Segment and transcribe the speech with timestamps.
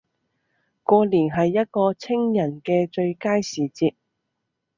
[0.81, 3.93] 過年係一個清人既最佳時節